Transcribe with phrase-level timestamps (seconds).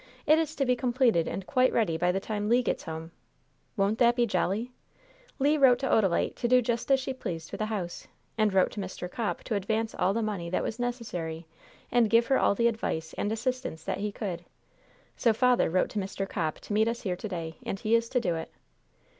[0.25, 3.11] It is to be completed and quite ready by the time Le gets home!
[3.77, 4.71] Won't that be jolly?
[5.37, 8.71] Le wrote to Odalite to do just as she pleased with the house, and wrote
[8.71, 9.07] to Mr.
[9.07, 11.45] Copp to advance all the money that was necessary
[11.91, 14.43] and give her all the advice and assistance that he could.
[15.17, 16.27] So father wrote to Mr.
[16.27, 18.49] Copp to meet us here to day, and he is to do it.